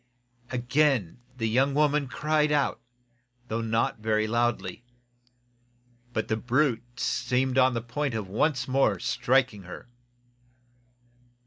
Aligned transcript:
Again 0.49 1.19
the 1.37 1.47
young 1.47 1.75
woman 1.75 2.07
cried 2.07 2.51
out, 2.51 2.79
though 3.49 3.61
not 3.61 3.99
very 3.99 4.25
loudly. 4.25 4.83
But 6.11 6.27
the 6.27 6.37
brute 6.37 6.99
seemed 6.99 7.59
on 7.59 7.75
the 7.75 7.83
point 7.83 8.15
of 8.15 8.27
once 8.27 8.67
more 8.67 8.97
striking 8.99 9.61
her. 9.61 9.87